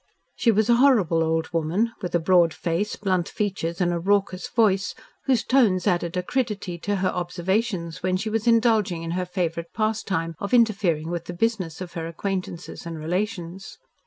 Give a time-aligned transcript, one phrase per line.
[0.35, 4.49] She was a horrible old woman with a broad face, blunt features and a raucous
[4.49, 9.73] voice, whose tones added acridity to her observations when she was indulging in her favourite
[9.75, 13.77] pastime of interfering with the business of her acquaintances and relations.